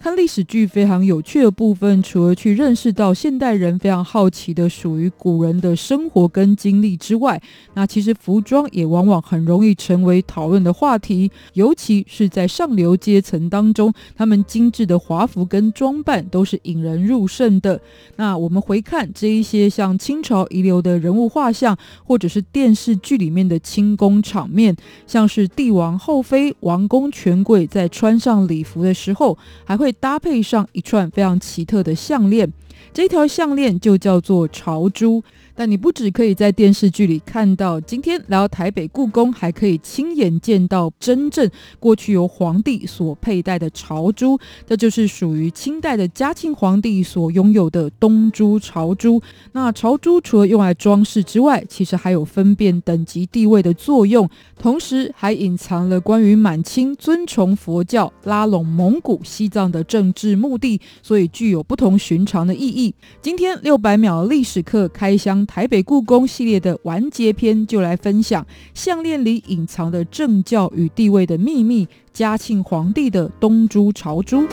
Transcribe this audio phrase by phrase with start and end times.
[0.00, 7.42] 看历史剧非常有趣的部分，除了去认识到现代人非常好奇的属于古人的生活跟经历之外，
[7.74, 17.80] 那其实服装也往往很容易成为讨论的话题，尤其是在上流阶层当中，他们精致的华服跟装扮都是引人入胜的。
[18.14, 24.76] 那我们回看这一些像清朝遗留的人物画像，或者是电视剧里面的清宫场面，
[25.08, 29.87] 像是帝王后妃、王公权贵在穿上礼服的时候，还会。
[29.92, 32.52] 搭配上一串非常奇特的项链，
[32.92, 35.22] 这条项链就叫做潮珠。
[35.58, 44.38] 但你不只可以在电视剧里看到，今天来到台北故宫，还可以亲眼见到真正过去由皇帝所佩戴的朝珠。
[44.64, 49.20] 这就是属于清代的嘉庆皇帝所拥有的东珠朝珠。
[49.50, 62.94] 那朝珠除了用来装饰之外，其实还有分辨等级地位的作用，同时还隐藏了关于满清尊崇佛教、拉拢蒙古、西藏的政治目的，所以具有不同寻常的意义。
[63.20, 65.47] 今天六百秒历史课开箱。
[65.48, 74.46] 台北故宫系列的完结篇就来分享项链里隐藏的政教与地位的秘密——嘉庆皇帝的东珠朝珠。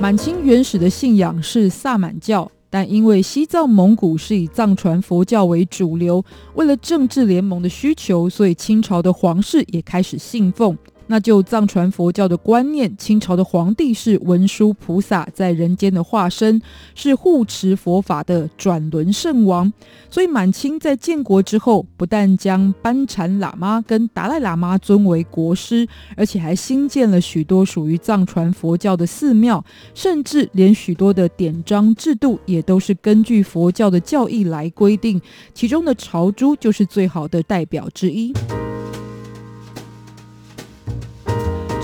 [0.00, 10.76] 满清原始的信仰是萨满教，但因为西藏蒙古是以藏传佛教为主流，为了政治联盟的需求，所以清朝的皇室也开始信奉。
[11.06, 16.60] 那就藏传佛教的观念，清朝的皇帝是文殊菩萨在人间的化身，
[16.94, 19.72] 是护持佛法的转轮圣王。
[20.10, 25.86] 所以满清在建国之后，不但将班禅喇嘛跟达赖喇嘛尊为国师，
[26.16, 35.20] 而且还新建了许多属于藏传佛教的寺庙，甚至连许多的典章制度也都是根据佛教的教义来规定。
[35.52, 38.32] 其中的朝珠就是最好的代表之一。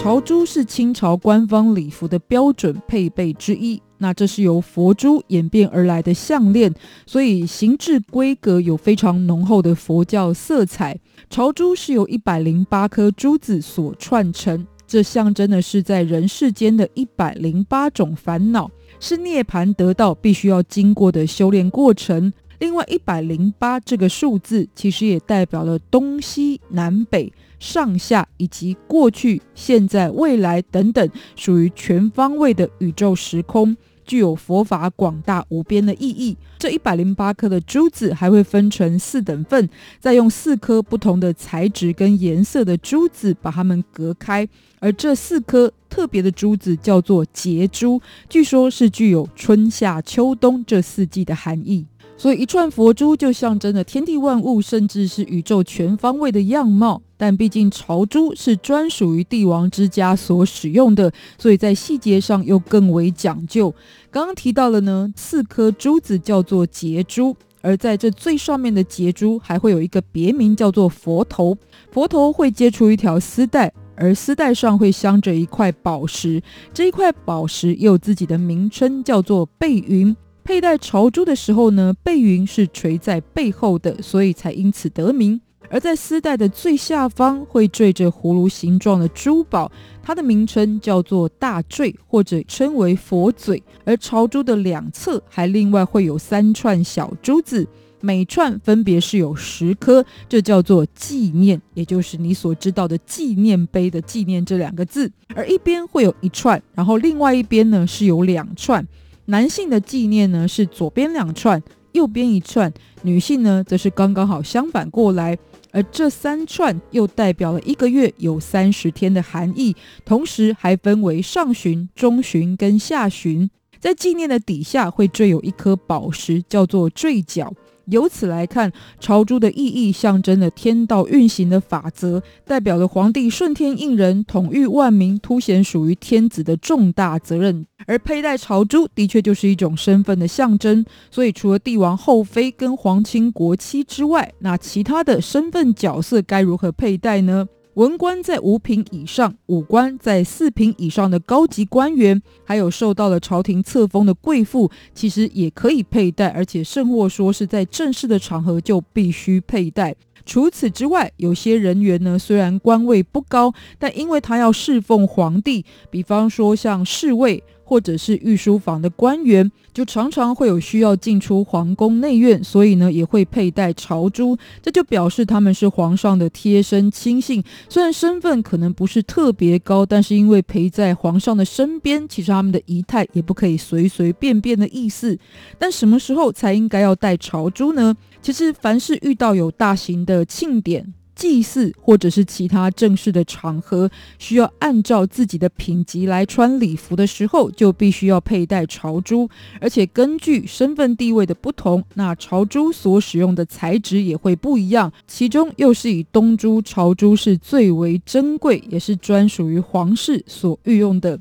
[0.00, 6.72] 朝珠是清朝官方礼服的标准配备之一，那这是由佛珠演变而来的项链，
[7.04, 10.98] 所以形制规格有非常浓厚的佛教色彩。
[11.28, 18.70] 朝珠是由一百零八颗珠子所串成，这象征的是在人世间的一百零八种烦恼，
[19.00, 22.32] 是涅槃得道必须要经过的修炼过程。
[22.60, 36.36] 另外，一百零八这个数字其实也代表了东西南北上下以及过去、现在、未来等等，属于全方位的宇宙时空，具有佛法广大无边的意义。
[36.58, 39.68] 这一百零八颗的珠子还会分成四等份，
[40.00, 44.48] 再用四颗不同的材质跟颜色的珠子把它们隔开，
[44.80, 51.86] 而这四颗特别的珠子叫做结珠，据说是具有春夏秋冬这四季的含义。
[52.16, 57.00] 所以一串佛珠就象征着天地万物，甚至是宇宙全方位的样貌。
[57.18, 63.74] 但毕竟朝珠是专属于帝王之家所使用的，所以在细节上又更为讲究。
[64.10, 71.58] 刚刚提到了呢，四颗珠子叫做结珠，而在这最上面的结珠还会有一个别名叫做佛头。
[71.90, 76.40] 佛头会接出一条丝带，而丝带上会镶着一块宝石，
[76.72, 80.16] 这一块宝石也有自己的名称，叫做背云。
[80.44, 85.40] 佩戴朝珠的时候呢，背云是垂在背后的，所以才因此得名。
[85.70, 89.70] 而在丝带的最下方会坠着葫芦形状的珠宝，
[90.02, 93.62] 它的名称叫做大坠，或者称为佛嘴。
[93.84, 97.66] 而朝珠的两侧还另外会有三串小珠子，
[98.00, 105.10] 每串分别是有十颗，这叫做纪念，也就是你所知道的纪念碑的纪念这两个字。
[105.34, 108.86] 而一边会有一串，然后另外一边呢是有两串。
[109.26, 111.62] 男性的纪念呢是左边两串，
[111.92, 112.70] 右边一串；
[113.02, 115.36] 女性呢则是刚刚好相反过来。
[115.72, 123.50] 而这三串又代表了一个月有三十天的含义，同时还分为上旬、中旬跟下旬。
[123.78, 127.52] 在纪念的底下会坠有一颗宝石，叫做坠角。
[127.90, 137.66] 由此来看，朝珠的意义象征了天道运行的法则，代表了皇帝顺天应人、统御万民，凸显属于天子的重大责任。
[137.86, 147.48] 而佩戴朝珠的确就是一种身份的象征，所以除了帝王后妃跟皇亲国戚之外，那其他的身份角色该如何佩戴呢？
[147.78, 159.94] 文官在五品以上，武官在四品以上的高级官员，还有受到了朝廷册封的贵妇，其实也可以佩戴，而且甚或说是在正式的场合就必须佩戴。
[160.26, 167.44] 除此之外，有些人员呢，虽然官位不高，但因为他要侍奉皇帝，比方说像侍卫。
[167.68, 177.44] 或者是御书房的官员，就常常会有需要进出皇宫内院，所以呢也会佩戴朝珠，这就表示他们是皇上的贴身亲信。
[177.68, 185.18] 虽然身份可能不是特别高，但是因为陪在皇上的身边，其实他们的仪态也不可以随随便便的意思。
[185.58, 187.94] 但什么时候才应该要戴朝珠呢？
[188.22, 190.94] 其实凡是遇到有大型的庆典。
[191.18, 199.28] 祭祀或者是其他正式的场合，需要按照自己的品级来穿礼服的时候，就必须要佩戴朝珠。
[199.60, 204.92] 而且根据身份地位的不同，那朝珠所使用的材质也会不一样。
[205.08, 211.18] 其中又是以东珠朝珠是最为珍贵，也是专属于皇室所御用的。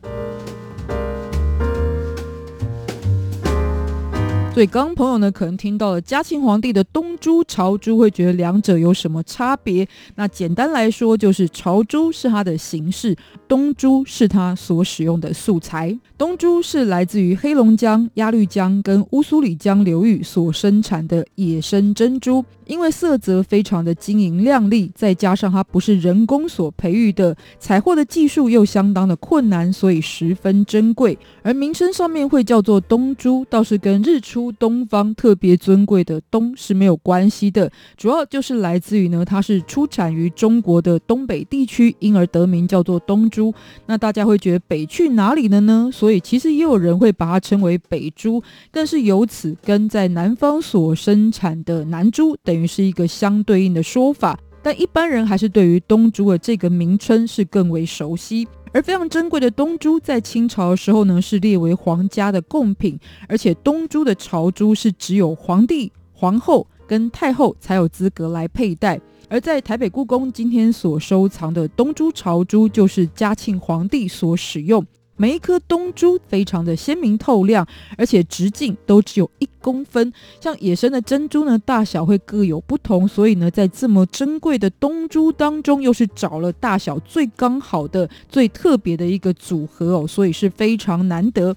[4.57, 9.87] 所以，刚朋友呢，可能听到了嘉庆皇帝的东珠朝珠，会觉得两者有什么差别？
[10.15, 13.15] 那简单来说，就是朝珠是它的形式，
[13.47, 15.95] 东珠是它所使用的素材。
[16.17, 31.15] 东珠是来自于黑龙江、鸭绿江跟乌苏里江流域所生产的野生珍珠，因为色泽非常的晶莹亮丽，再加上它不是人工所培育的，采获的技术又相当的困难，所以十分珍贵。
[31.43, 43.53] 而名称上面会叫做东珠，倒是跟日出东方特别尊贵的东是没有关系的，主要就是来自于呢，它是出产于中国的东北地区，因而得名叫做东珠。
[43.85, 45.89] 那大家会觉得北去哪里了呢？
[45.91, 48.41] 所以其实也有人会把它称为北珠，
[48.71, 54.37] 但是由此跟在南方所生产的南珠等于是一个相对应的说法。
[54.63, 58.45] 但一般人还是对于东珠的这个名称是更为熟悉。
[58.77, 69.01] 而非常珍贵的东珠，在清朝的时候呢，是列为皇家的贡品，而且东珠的朝珠是只有皇帝、皇后跟太后才有资格来佩戴。
[69.29, 74.85] 而在台北故宫今天所收藏的东珠朝珠，就是嘉庆皇帝所使用。
[75.17, 77.67] 每一颗东珠非常的鲜明透亮，
[77.97, 80.13] 而且直径都只有一公分。
[80.39, 91.55] 像野生的珍珠呢，大小会各有不同，所以呢，在这么珍贵的东珠当中，又是找了大小最刚好的、最特别的一个组合哦，所以是非常难得。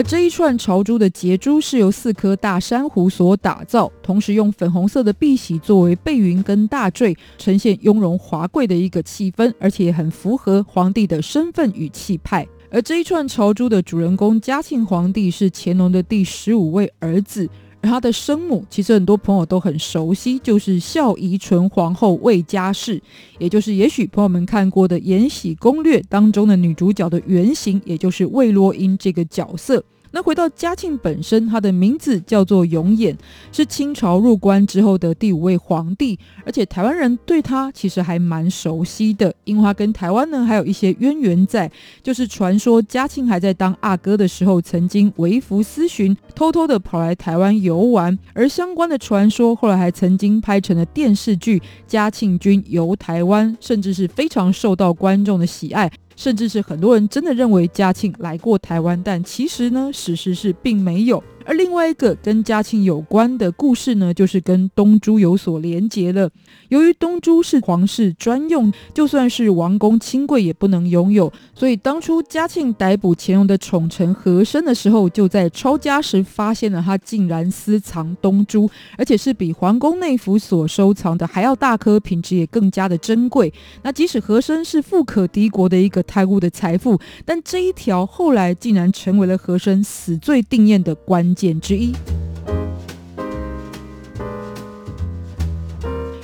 [0.00, 12.48] 而这一串朝珠的结珠是由四颗大珊瑚所打造，同时用粉红色的碧玺作为背云跟大坠，呈现雍容华贵的一个气氛，而且很符合皇帝的身份与气派。
[12.70, 17.46] 而这一串朝珠的主人公嘉庆皇帝是乾隆的第十五位儿子，
[17.82, 23.00] 而他的生母其实很多朋友都很熟悉，就是孝仪纯皇后魏佳氏，
[23.38, 29.82] 也就是也许朋友们看过的《延禧攻略》当中的女主角的原型，也就是魏若英这个角色。
[30.12, 33.16] 那回到嘉庆本身，他的名字叫做永琰，
[33.52, 41.70] 是清朝入关之后的第五位皇帝，而且台湾人对他其实还蛮熟悉的，因为他跟台湾呢还有一些渊源在，
[42.02, 55.90] 就是传说嘉庆还在当阿哥的时候，曾经微服私巡，偷偷的跑来台湾游玩，而相关的传说后来还曾经拍成了电视剧《嘉庆君游台湾》，甚至是非常受到观众的喜爱。
[56.20, 61.24] 甚至是很多人真的认为嘉庆来过台湾，但其实呢，事实是并没有。
[61.50, 66.30] 而另外一个跟嘉庆有关的故事呢，就是跟东珠有所连结了。
[66.68, 83.52] 由于东珠是皇室专用，就算是王公亲贵也不能拥有，所以当初嘉庆逮捕乾隆的宠臣和珅的时候，就在抄家时发现了他竟然私藏东珠，而且是比皇宫内府所收藏的还要大颗，品质也更加的珍贵。
[83.82, 91.50] 那即使和珅是富可敌国的一个贪污的财富，但这一条后来竟然成为了和珅死罪定谳的关键。
[91.50, 91.92] 点之一。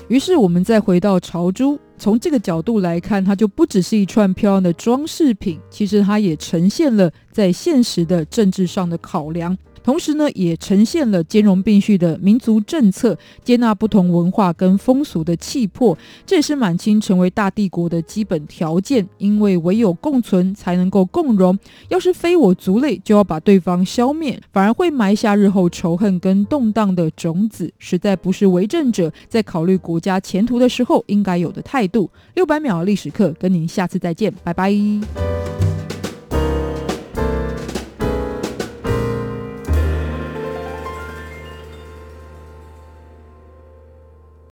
[0.08, 9.56] 于是，我们再回到朝珠，从这个角度来看，它就不只是一串漂亮的装饰品，其实它也呈现了在现实的政治上的考量。
[9.86, 15.96] 同时呢，也呈现了兼容并蓄的民族政策，接纳不同文化跟风俗的气魄。
[16.26, 21.56] 这也是满清成为大帝国的基本条件，因为唯有共存才能够共荣。
[21.88, 27.72] 要是非我族类，就要把对方消灭，反而会埋下日后仇恨跟动荡的种子。
[27.78, 32.10] 实在不是为政者在考虑国家前途的时候应该有的态度。
[32.34, 34.74] 六百秒历史课，跟您下次再见，拜拜。